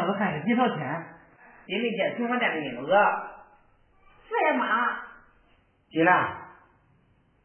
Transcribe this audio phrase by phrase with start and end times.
[0.00, 1.04] 那个还是几毛钱，
[1.66, 2.90] 也没见存款单的影子。
[4.26, 4.96] 是呀妈。
[5.90, 6.38] 金兰，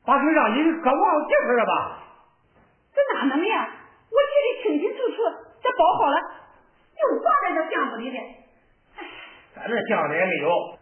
[0.06, 2.00] 把瓶让你搁忘地方了吧？
[2.94, 3.68] 这哪能呀？
[4.08, 5.18] 我记得清清楚楚，
[5.62, 6.18] 这包好了，
[6.96, 8.18] 就放在这箱子里的。
[9.54, 10.80] 咱这箱子也没有。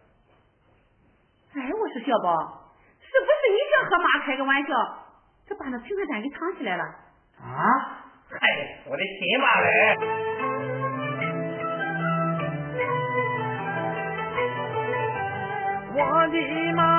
[1.55, 2.69] 哎，我说小宝，
[3.01, 4.69] 是不是你想和妈开个玩笑，
[5.47, 6.83] 这把那存款单给藏起来了？
[7.41, 7.65] 啊！
[8.29, 8.39] 嗨，
[8.85, 10.32] 我的亲妈嘞！
[15.95, 16.93] 我的妈。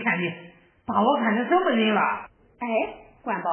[0.00, 0.32] 你看你
[0.86, 2.00] 把我看成什么人了？
[2.00, 2.66] 哎，
[3.22, 3.50] 关宝，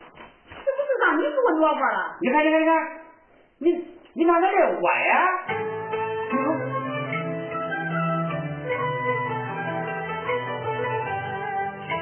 [0.00, 2.16] 这不是让你做萝卜了？
[2.20, 2.74] 你看，你看，你看，
[3.60, 3.70] 你
[4.14, 5.28] 你咋在这我呀？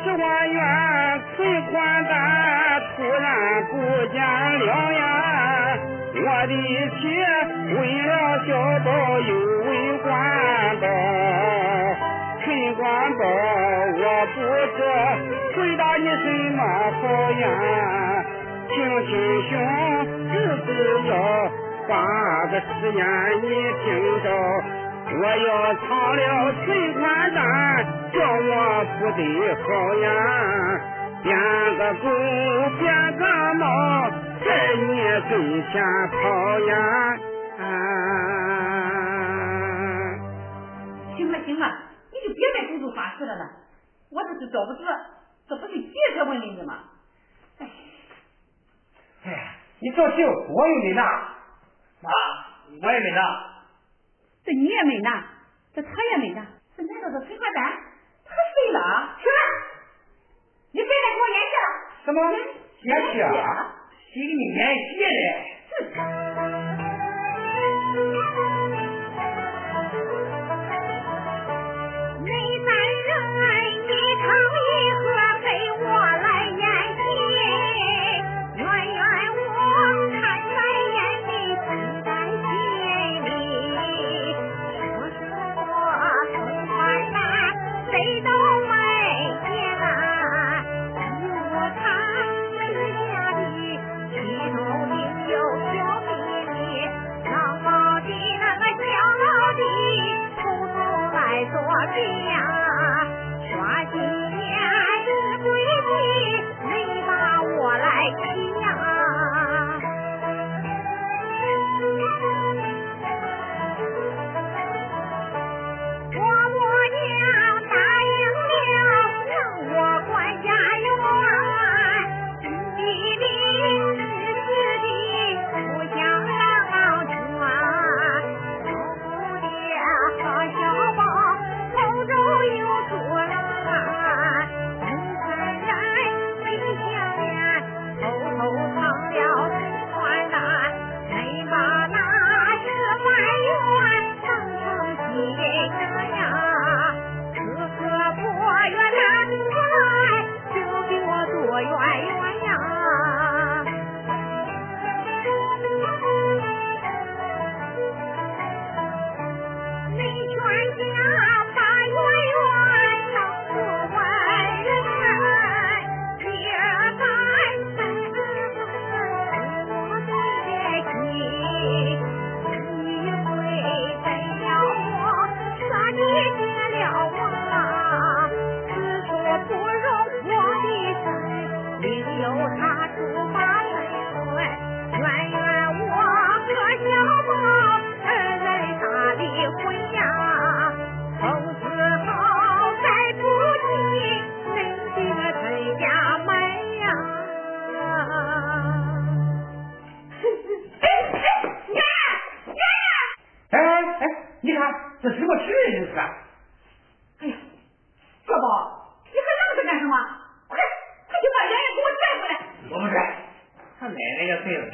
[0.02, 3.76] 十花园存款单突然不
[4.06, 4.18] 见
[4.60, 5.78] 了呀！
[6.14, 6.52] 我的
[7.02, 7.02] 妻
[7.74, 8.12] 为了
[8.46, 8.48] 小
[8.82, 8.88] 宝
[9.20, 9.30] 又
[9.68, 10.10] 为官
[10.80, 10.86] 宝，
[13.14, 13.22] 陈官宝，
[13.94, 14.02] 我
[14.34, 14.36] 不
[14.74, 14.78] 知
[15.54, 16.26] 回答你什
[16.56, 16.58] 么
[17.00, 17.44] 好呀？
[18.68, 18.74] 请
[19.06, 19.12] 亲
[19.48, 19.52] 兄
[20.32, 20.34] 只
[20.64, 20.68] 是
[21.08, 21.12] 要
[21.88, 21.92] 把
[22.46, 23.00] 个誓言
[23.42, 23.46] 你
[23.84, 23.86] 听
[24.22, 24.26] 着。
[25.16, 26.20] 我要藏了
[26.64, 27.02] 存款
[27.34, 27.38] 单，
[28.12, 28.52] 叫我
[28.98, 29.22] 不得
[29.62, 30.06] 好呀！
[31.22, 31.28] 变
[31.78, 32.04] 个狗，
[32.80, 32.84] 变
[33.16, 33.22] 个
[33.54, 33.62] 猫，
[34.44, 34.90] 在你
[35.30, 35.32] 跟
[35.70, 35.72] 前
[36.10, 36.14] 跑
[36.60, 36.72] 呀！
[41.16, 41.64] 行了行了，
[43.14, 43.50] 再赌咒发誓了了。
[44.10, 44.84] 我这是找不着，
[45.48, 46.84] 这不是结他问你吗？
[47.58, 47.70] 哎，
[49.24, 51.02] 哎呀，你着急，我又没拿，
[52.00, 52.10] 妈，
[52.82, 53.20] 我也没拿。
[54.44, 55.24] 这你也没拿，
[55.74, 56.46] 这他也没拿，
[56.76, 57.64] 这难道这存款单
[58.24, 59.16] 他废了？
[59.16, 59.38] 行了，
[60.72, 61.66] 你别再给我演戏了。
[62.04, 62.18] 什么
[62.82, 63.74] 演戏啊？
[64.12, 65.14] 谁给你演戏嘞？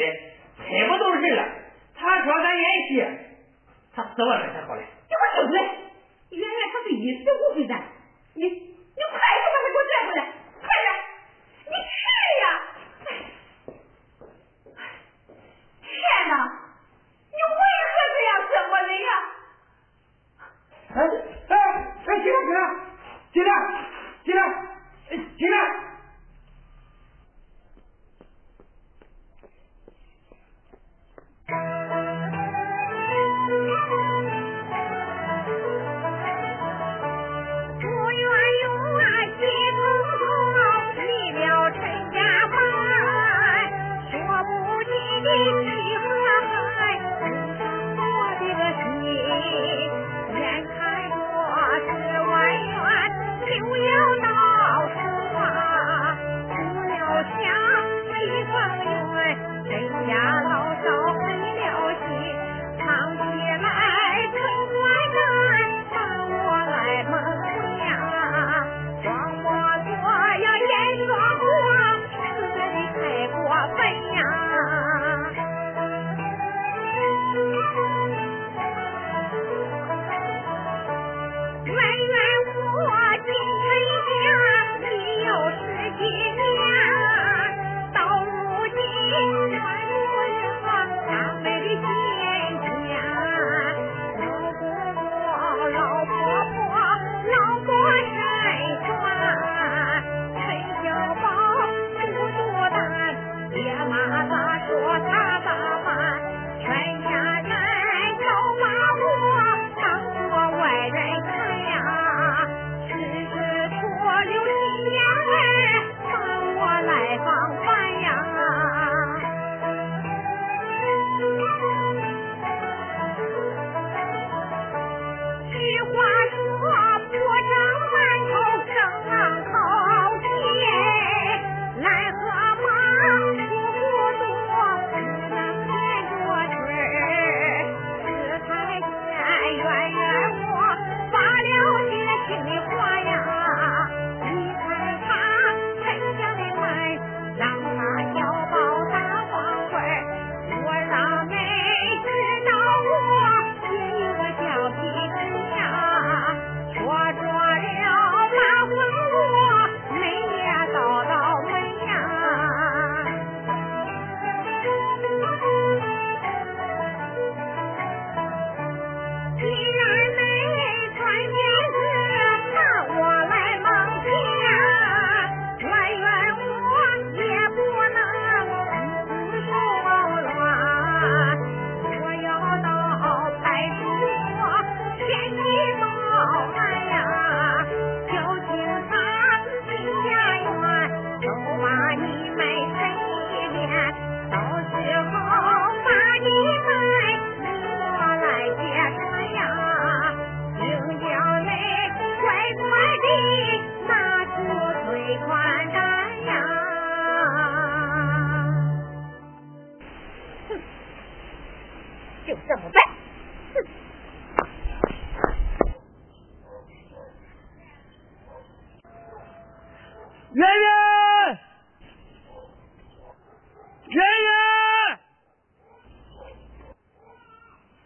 [0.00, 0.29] de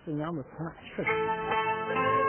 [0.05, 2.24] 这娘们从哪去了？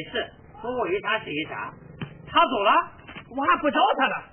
[0.00, 0.32] 没事
[0.62, 1.58] 能够一天是一天
[2.26, 2.72] 他走了
[3.36, 4.24] 我还不找他了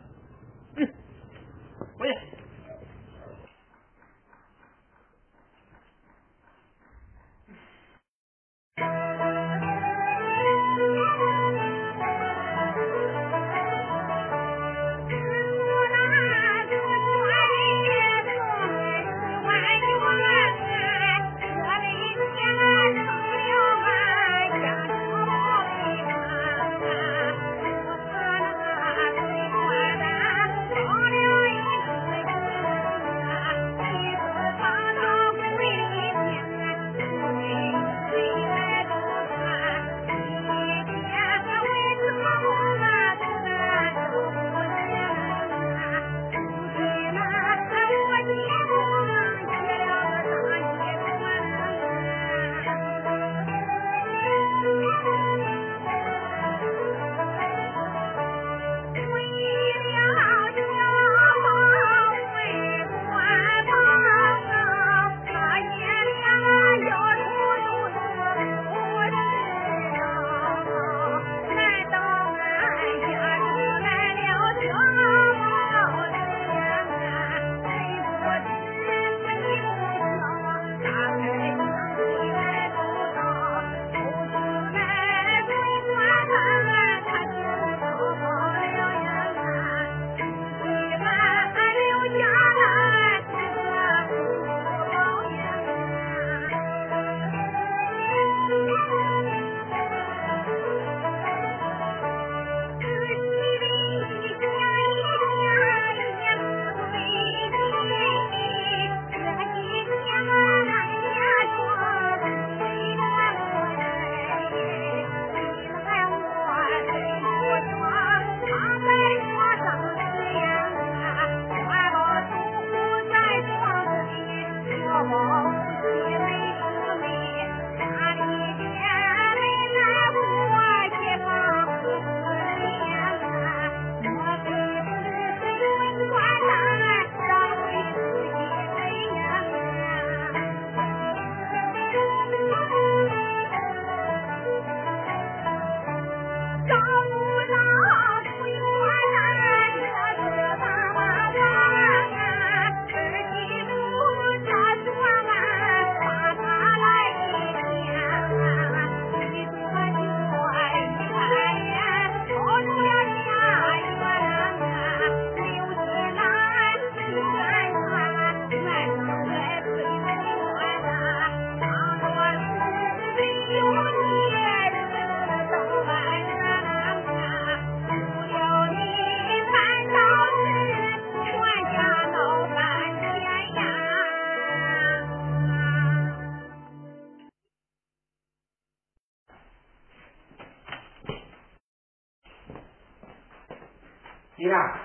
[194.38, 194.80] 你看，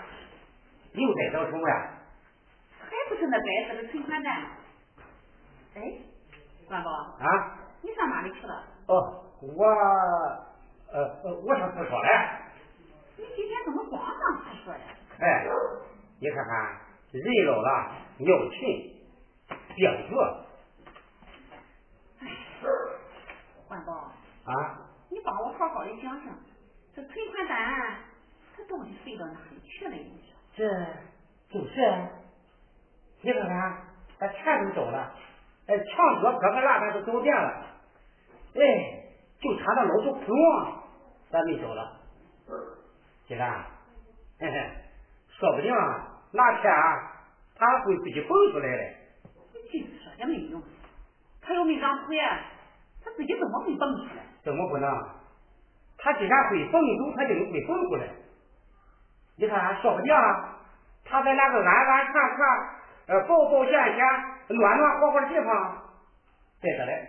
[0.92, 1.90] 又在找什么呀？
[2.80, 4.46] 还不是那白色的存款单？
[5.74, 5.82] 哎，
[6.70, 7.58] 万宝，啊？
[7.82, 8.64] 你上哪里去了？
[8.86, 9.64] 哦，我
[10.92, 12.08] 呃呃，我上厕所了。
[13.16, 14.80] 你今天怎么光上厕所呀？
[15.20, 15.46] 哎，
[16.18, 16.80] 你看看，
[17.12, 18.96] 人老了尿频，
[19.76, 20.46] 病着。
[23.68, 23.92] 关宝，
[24.44, 24.78] 啊？
[25.10, 26.34] 你帮我好好的想想，
[26.94, 27.98] 这存款单它
[28.68, 29.90] 到底飞到哪里去了？
[29.94, 30.34] 你说？
[30.54, 30.68] 这
[31.50, 32.08] 就是，
[33.22, 33.84] 你看看，
[34.18, 35.14] 把钱都找了，
[35.66, 37.66] 哎，墙角各个栏杆都找遍了，
[38.54, 38.60] 哎，
[39.40, 40.74] 就差那老鼠窟窿，
[41.30, 42.00] 咱没找了。
[43.26, 43.64] 金兰，
[44.38, 44.70] 嘿嘿，
[45.28, 45.72] 说不定
[46.32, 47.12] 哪天啊
[47.54, 48.82] 他会自己蹦出来的。
[49.54, 50.62] 你净说也没用，
[51.40, 52.18] 他又没长腿，
[53.04, 54.24] 他自己怎么会蹦出来？
[54.42, 54.90] 怎么不能？
[55.98, 58.08] 他既然会蹦走，他就会蹦出来。
[59.36, 60.14] 你看，说不定
[61.04, 64.04] 他在那个安安全全、呃保保险险、
[64.48, 65.76] 暖暖和和的地方
[66.60, 67.08] 待着嘞。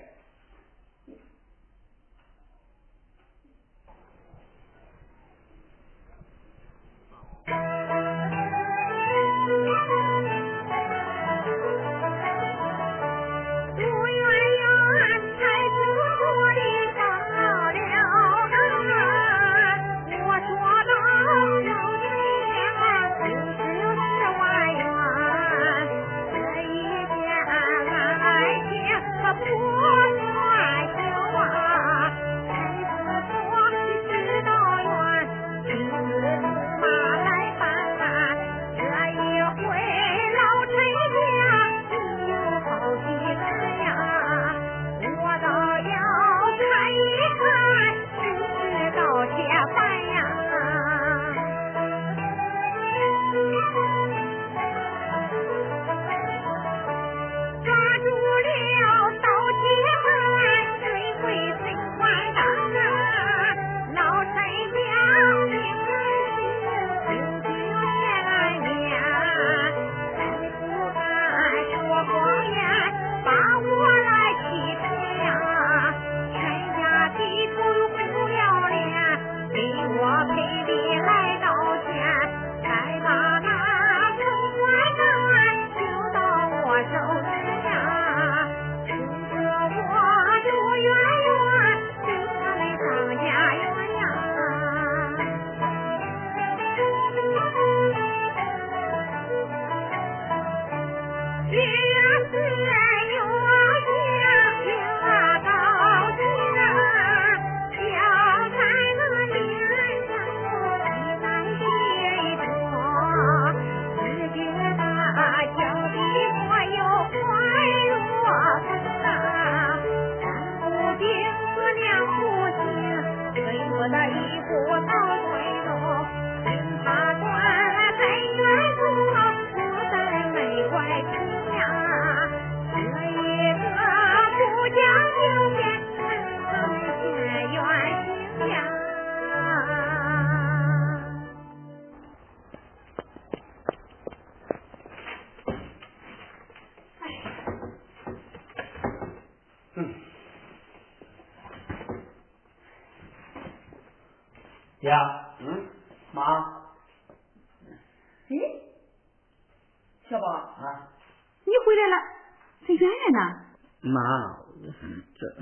[165.24, 165.34] 这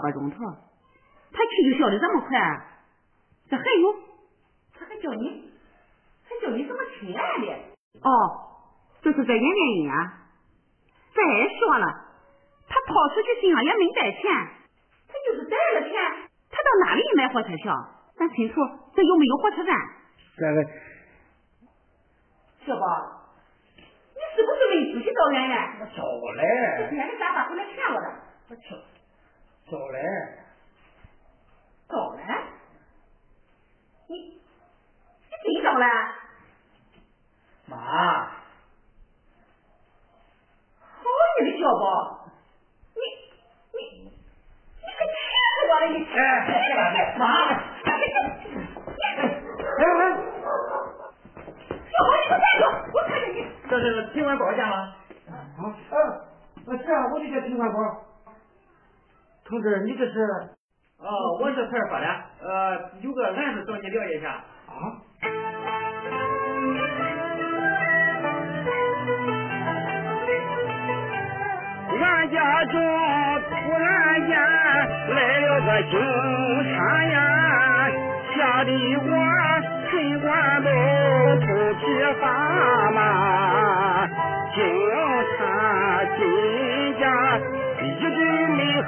[0.00, 0.36] 个把钟头，
[1.32, 2.38] 他去就消的这么快，
[3.48, 3.94] 这还有，
[4.78, 5.52] 他还叫你，
[6.24, 7.46] 还叫你什么亲爱的？
[8.02, 8.10] 哦，
[9.02, 10.16] 这是这点原因啊。
[11.14, 11.22] 再
[11.58, 11.86] 说了，
[12.68, 14.22] 他跑出去身上也没带钱，
[15.08, 15.92] 他就是带了钱，
[16.50, 17.74] 他到哪里买火车票？
[18.16, 18.54] 咱清楚
[18.94, 19.76] 这又没有火车站。
[20.36, 20.64] 这个
[22.66, 22.82] 小宝，
[24.14, 25.80] 你是不是没出去找圆圆？
[25.80, 26.02] 我找
[26.36, 28.06] 嘞，今天你打发回来骗我的？
[28.50, 28.76] 我找
[29.70, 29.98] 找嘞，
[31.88, 32.22] 走嘞？
[34.08, 34.14] 你
[35.46, 35.86] 你真找了？
[37.66, 38.24] 妈，
[40.80, 41.04] 好
[41.40, 42.26] 你个小宝，
[42.96, 43.00] 你
[43.78, 45.12] 你你可气
[45.54, 45.86] 死我了！
[45.86, 46.18] 你哎，
[47.16, 47.54] 妈，哎
[49.06, 49.22] 哎，
[51.92, 52.62] 小宝，你给我站住！
[52.92, 53.38] 我看见你。
[53.68, 54.96] 这是听完保价吗？
[55.28, 57.78] 啊啊，是啊，我就叫秦万宝。
[59.50, 60.20] 同志，你这是
[61.00, 61.10] 哦，
[61.40, 62.06] 我是派出所的，
[62.40, 64.28] 呃，有个案子找你了解一下。
[64.28, 64.70] 啊？
[72.00, 72.80] 俺家中
[73.50, 75.98] 突然间来了个警
[76.72, 77.18] 察呀，
[78.36, 79.08] 吓得我
[79.90, 80.68] 身官都
[81.40, 81.82] 头皮
[82.20, 82.24] 发
[82.92, 82.96] 麻。
[84.54, 84.58] 警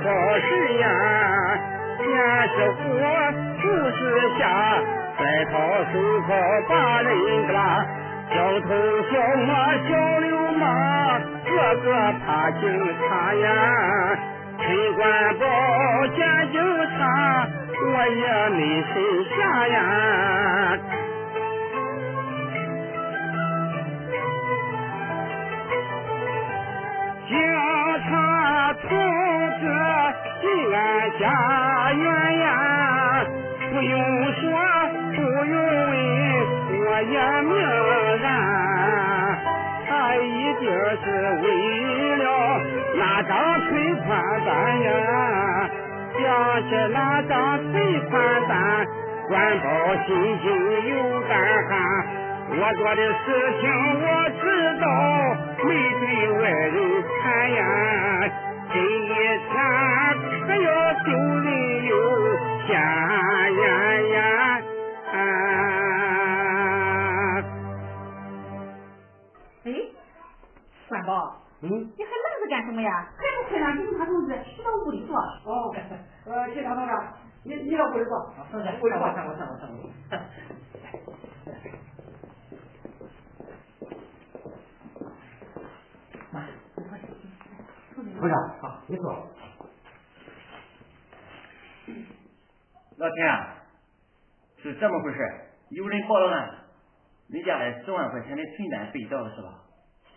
[0.05, 0.47] 好事
[0.81, 0.85] 呀，
[1.99, 2.03] 先
[2.49, 2.81] 是火，
[3.63, 4.01] 不是
[4.39, 4.43] 下，
[5.19, 5.53] 再掏
[5.93, 5.95] 手
[6.27, 6.29] 铐
[6.69, 7.11] 把人
[7.49, 7.55] 抓。
[8.35, 8.67] 小偷
[9.11, 9.49] 小摸
[9.89, 10.27] 小流
[10.59, 10.63] 氓，
[11.45, 11.51] 个
[11.83, 11.87] 个
[12.25, 12.61] 怕警
[12.99, 13.47] 察呀。
[14.59, 15.01] 陈官
[15.39, 15.45] 保
[16.17, 16.19] 见
[16.51, 16.57] 警
[16.99, 17.01] 察，
[17.85, 18.23] 我也
[18.57, 18.59] 没
[18.93, 18.95] 谁
[19.37, 19.39] 下
[19.69, 19.77] 呀。
[27.29, 27.31] 警
[28.09, 28.11] 察
[28.89, 28.91] 同
[30.43, 30.77] 志进俺
[31.21, 33.25] 家园呀，
[33.71, 33.95] 不用
[34.35, 34.43] 说，
[35.15, 35.95] 不用问，
[36.81, 37.53] 我也明
[38.21, 38.27] 然，
[39.89, 40.27] 他一
[40.59, 40.63] 定
[41.03, 41.05] 是
[41.43, 41.47] 为
[42.17, 42.25] 了
[42.99, 43.31] 那张
[43.69, 43.71] 存
[44.05, 44.11] 款
[44.45, 44.51] 单
[44.83, 44.91] 呀。
[46.19, 46.21] 想
[46.69, 47.73] 起那张存
[48.11, 48.13] 款
[48.49, 48.53] 单，
[49.29, 49.67] 管保
[50.07, 50.45] 心惊
[50.89, 50.93] 又
[51.29, 51.33] 胆
[51.69, 51.71] 寒。
[52.55, 53.25] 我做的事
[53.61, 53.63] 情
[54.03, 54.05] 我
[54.43, 54.43] 知
[54.83, 54.85] 道，
[55.65, 56.03] 没对
[56.43, 56.75] 外人
[57.23, 57.61] 谈呀。
[58.73, 58.81] 今
[59.39, 59.49] 天
[60.47, 60.69] 可要
[61.05, 61.09] 丢
[61.41, 61.47] 人
[61.87, 61.93] 又
[62.67, 62.71] 现
[63.59, 63.63] 眼
[64.11, 64.17] 呀！
[65.13, 65.15] 啊！
[69.65, 69.69] 哎，
[70.89, 71.11] 三宝，
[71.63, 72.91] 嗯，你还愣着干什么呀？
[73.17, 75.17] 还不快让警察同志去到屋里坐？
[75.17, 75.75] 哦，
[76.27, 76.93] 呃，警察同志，
[77.45, 78.19] 你你到屋里坐，
[78.53, 79.69] 屋里坐，上我上我上
[88.23, 88.29] 我。
[88.29, 89.29] 同志，好，你坐。
[92.99, 93.57] 老田啊，
[94.63, 95.19] 是这么回事，
[95.71, 96.55] 有人报了案，
[97.27, 99.65] 你家的十万块钱的存单被盗了是吧？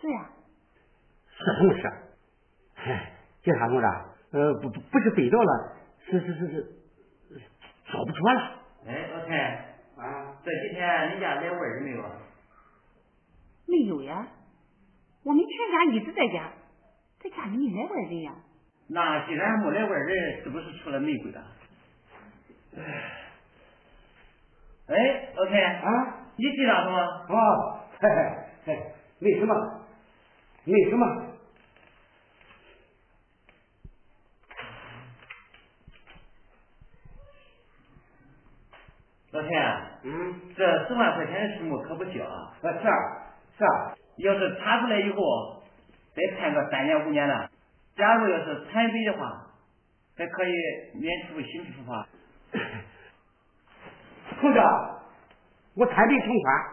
[0.00, 0.30] 是呀。
[1.28, 1.82] 是不是？
[2.76, 3.86] 哎，警察同志，
[4.30, 6.76] 呃，不不不是被盗了，是是是是
[7.92, 8.60] 找不着了。
[8.86, 9.34] 哎，老田，
[9.96, 12.02] 啊，这几天你家来外人没有？
[13.66, 14.28] 没有呀，
[15.24, 16.52] 我们全家一直在家，
[17.28, 18.32] 在家里没来外人呀。
[18.88, 21.42] 那既然没来外人，是不是出了内鬼了？
[24.86, 24.94] 哎，
[25.34, 26.98] 老田，啊，你记得什么？
[27.28, 28.16] 哦，嘿嘿
[28.66, 29.54] 嘿，没什么，
[30.64, 31.26] 没什么。
[39.32, 39.50] 老田，
[40.04, 42.54] 嗯，这十万块钱的数目可不小啊！
[42.62, 42.94] 啊是啊
[43.58, 45.55] 是啊，要是查出来以后，
[46.16, 47.50] 再判个三年五年了。
[47.94, 49.46] 假如要是残废的话，
[50.16, 50.52] 还可以
[50.94, 52.06] 免除刑事处罚。
[54.40, 54.58] 同志，
[55.76, 56.64] 我贪杯存款，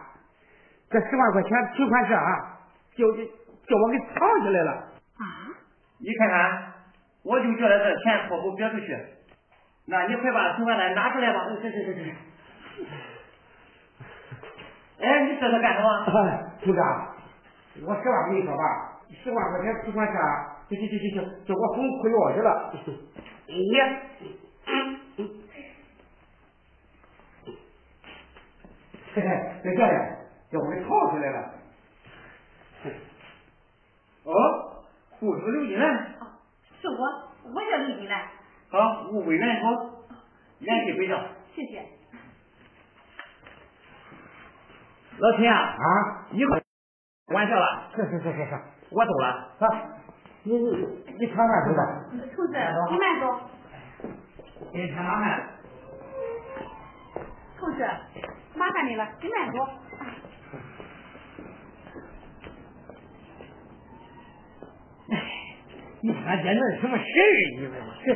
[0.90, 2.58] 这十万块钱存款证啊，
[2.96, 4.72] 叫叫我给藏起来了。
[4.72, 5.24] 啊？
[5.98, 6.72] 你看看，
[7.22, 8.98] 我就觉得这钱托付别出去。
[9.86, 11.40] 那你快把存款单拿出来吧。
[15.00, 16.04] 哎，你这是干什么？
[16.62, 16.80] 同志，
[17.84, 18.62] 我实话跟你说吧，
[19.22, 20.16] 十万块钱存款证，
[20.68, 22.72] 行行行行行，叫我红裤腰去了。
[23.46, 23.52] 你，
[29.14, 29.28] 嘿嘿，
[29.62, 29.92] 在这里，
[30.50, 31.54] 叫我给藏起来了。
[34.24, 34.32] 哦，
[35.10, 36.26] 户主刘金兰，哦，
[36.80, 36.96] 是我，
[37.54, 38.26] 我叫刘金兰。
[38.70, 39.64] 好，物归原处，
[40.58, 41.24] 免费赔偿。
[41.54, 41.86] 谢谢。
[45.18, 46.62] 老秦啊，啊，一会儿
[47.32, 48.58] 完事了，是是是是是，
[48.90, 49.26] 我走了。
[49.58, 49.68] 啊，
[50.42, 50.86] 你你
[51.18, 51.80] 你看看是吧？
[52.34, 52.52] 兔子，
[52.90, 53.24] 你慢走。
[54.72, 55.44] 你看麻烦了。
[57.58, 57.78] 兔子，
[58.54, 59.58] 麻烦你了，你慢走。
[66.00, 67.24] 你看这那是什么事儿？
[67.58, 67.72] 你说
[68.04, 68.06] 这，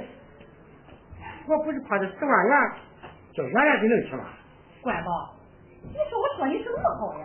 [1.47, 2.53] 我不是怕这十万元，
[3.33, 4.25] 叫圆圆给弄去吗？
[4.83, 5.11] 管宝，
[5.83, 7.25] 你说我说你什么好呀？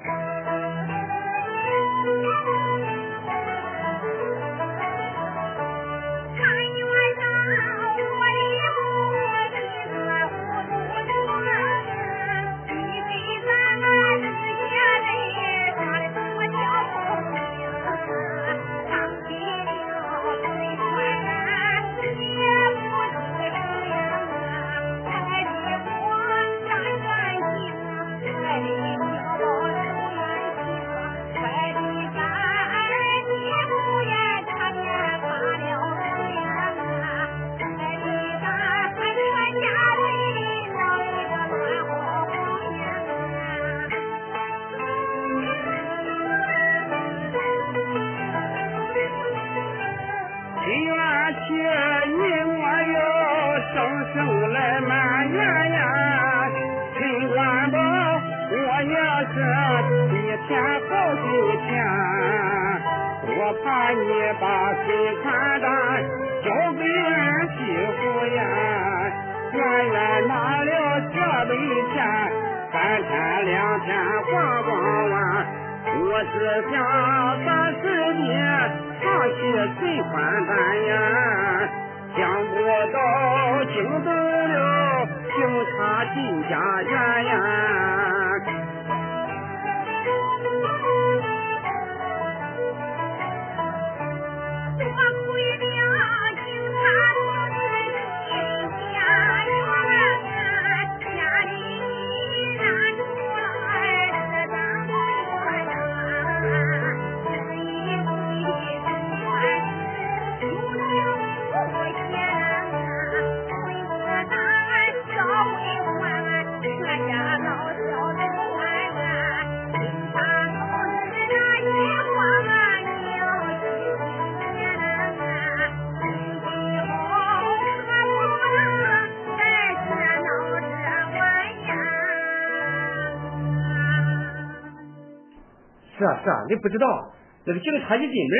[136.24, 137.12] 是啊你不知道
[137.46, 138.34] 那个警察一进门，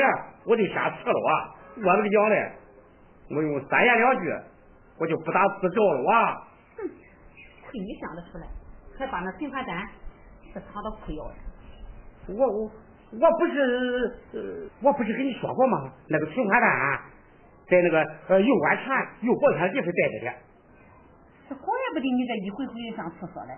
[0.46, 1.32] 我就吓刺了啊！
[1.76, 2.52] 我这个娘嘞，
[3.36, 4.34] 我用三言两句，
[4.98, 6.48] 我就不打自招了啊！
[6.78, 6.88] 哼，
[7.68, 8.48] 亏你想得出来，
[8.98, 9.86] 还把那存款单
[10.54, 12.38] 是藏到裤腰上。
[12.38, 12.72] 我我
[13.12, 15.92] 我不是呃，我不是跟你说过吗？
[16.08, 16.70] 那个存款单
[17.68, 18.88] 在那个呃右安全
[19.28, 20.34] 右保险地方带着的。
[21.50, 23.58] 这怪不得你这一回回上厕所来。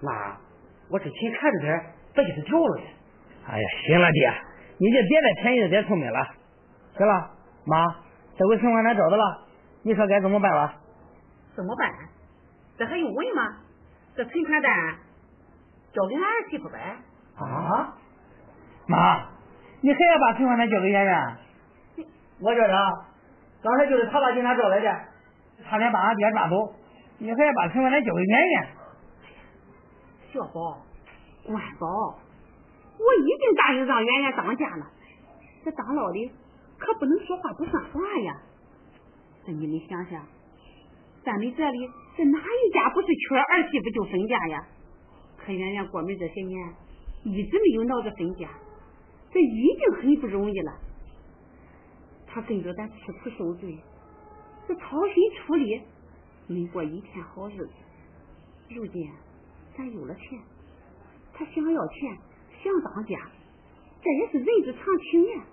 [0.00, 0.38] 妈，
[0.88, 1.84] 我之前看着他，
[2.14, 2.86] 别给他掉了呀。
[3.50, 4.32] 哎呀，行了爹，
[4.78, 6.24] 你就别再便宜再聪明了。
[6.96, 7.30] 行了，
[7.66, 7.96] 妈，
[8.38, 9.42] 这回存款单找到了，
[9.82, 10.74] 你说该怎么办了？
[11.56, 11.90] 怎么办？
[12.78, 13.56] 这还用问吗？
[14.14, 14.72] 这存款单
[15.92, 16.78] 交给俺儿媳妇呗。
[17.36, 17.94] 啊？
[18.86, 19.26] 妈，
[19.80, 21.36] 你还要把存款单交给圆圆？
[22.40, 22.92] 我觉着啊，
[23.62, 25.00] 刚才就是他把警察找来的，
[25.68, 26.72] 差点把俺爹抓走，
[27.18, 28.68] 你还要把存款单交给圆圆？
[30.32, 30.78] 小宝，
[31.44, 32.18] 关宝，
[33.00, 34.90] 我已经答应让圆圆当家了，
[35.64, 36.30] 这当老的
[36.78, 38.42] 可不能说话不算话呀。
[39.46, 40.26] 这你们想想，
[41.24, 44.66] 咱们这里这哪一家不是缺儿媳妇就分家呀？
[45.38, 46.74] 可圆圆过门这些年
[47.24, 48.48] 一直没有闹着分家，
[49.32, 50.72] 这已经很不容易了。
[52.26, 53.78] 他跟着咱吃苦受罪，
[54.68, 55.80] 这操心出力，
[56.46, 57.72] 没过一天好日子。
[58.68, 59.10] 如今
[59.76, 60.38] 咱有了钱，
[61.32, 62.18] 他想要钱，
[62.62, 63.16] 想当家，
[64.02, 65.44] 这也是人之常情呀。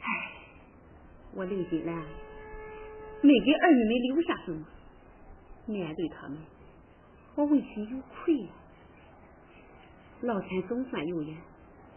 [0.00, 0.32] 唉，
[1.34, 1.96] 我刘金兰
[3.22, 4.66] 没给儿女们留下什么，
[5.66, 6.38] 面对他们，
[7.36, 8.48] 我问心有愧呀。
[10.22, 11.36] 老天总算有眼，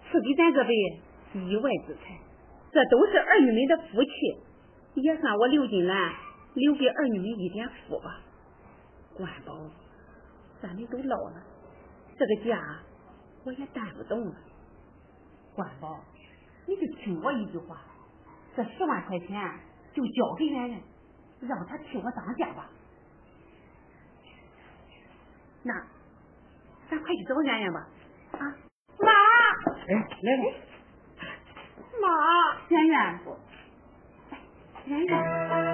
[0.09, 0.69] 赐给咱这位
[1.45, 2.19] 意外之财，
[2.71, 4.11] 这都是儿女们的福气，
[5.01, 6.13] 也算我刘金兰
[6.53, 8.21] 留给儿女们一点福吧。
[9.15, 9.69] 关宝，
[10.61, 11.43] 咱们都老了，
[12.17, 12.79] 这个家
[13.45, 14.35] 我也担不动了，
[15.53, 15.99] 关宝，
[16.65, 17.77] 你就听我一句话，
[18.55, 19.59] 这十万块钱
[19.93, 20.81] 就交给圆圆，
[21.41, 22.69] 让他替我当家吧。
[25.63, 25.73] 那，
[26.89, 27.87] 咱快去找圆圆吧，
[28.31, 28.55] 啊？
[28.99, 29.11] 妈！
[29.87, 30.43] 哎，来了。
[32.01, 32.07] 妈，
[32.69, 33.19] 圆圆，
[34.85, 35.72] 圆圆。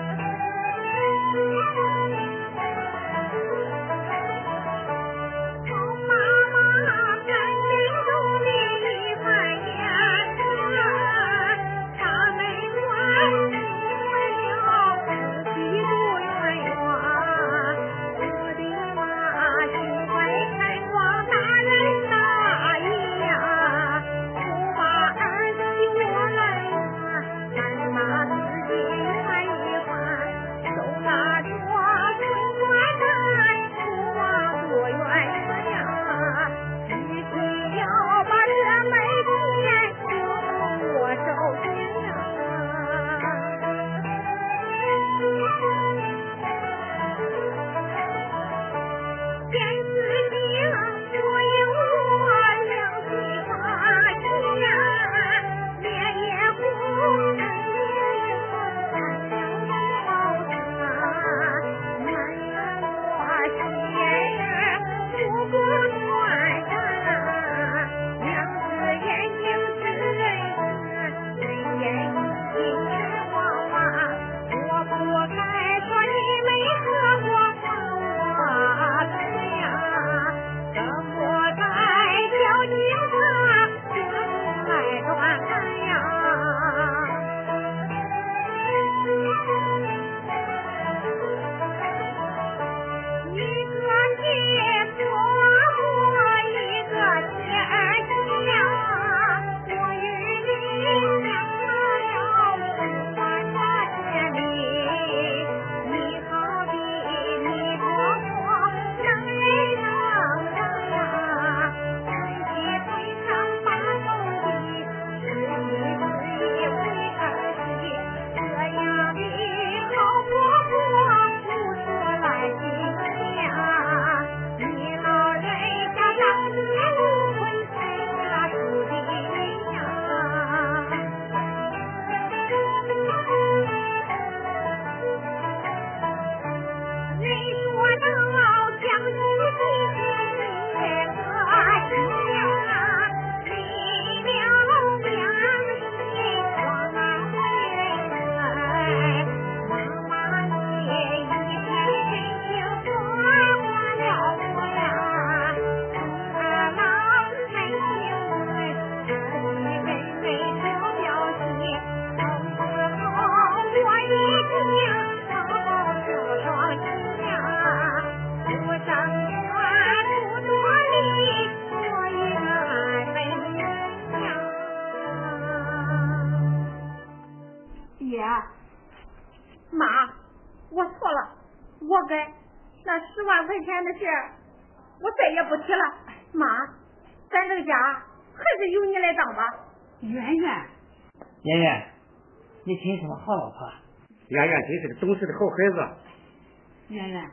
[194.69, 197.27] 你是个懂事的好孩子，圆圆，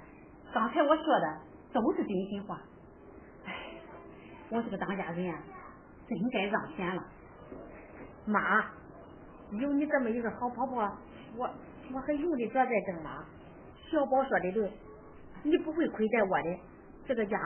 [0.55, 1.39] 刚才我说的
[1.71, 2.59] 都是真心话。
[3.45, 3.53] 哎，
[4.49, 5.39] 我这个当家人啊
[6.09, 7.03] 真该让贤了。
[8.25, 8.65] 妈，
[9.51, 10.91] 有你这么一个好婆婆，
[11.37, 11.51] 我
[11.93, 13.27] 我还用得着再争吗？
[13.91, 14.73] 小宝说的对，
[15.43, 16.59] 你不会亏待我的，
[17.07, 17.39] 这个家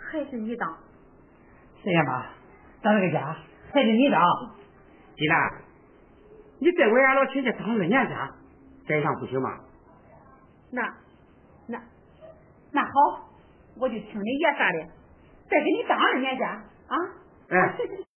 [0.00, 0.78] 还是你当。
[1.80, 2.26] 是呀，妈，
[2.82, 3.36] 咱这个家
[3.72, 4.20] 还是你当。
[5.14, 5.52] 金兰，
[6.58, 8.34] 你在我俺老亲家当了年家。
[8.86, 9.48] 再上不行吗？
[10.72, 10.82] 那、
[11.68, 11.78] 那、
[12.72, 13.28] 那好，
[13.76, 14.88] 我就听你爷说的，
[15.48, 16.46] 再给你当二年家
[16.88, 16.96] 啊！
[17.48, 17.76] 哎。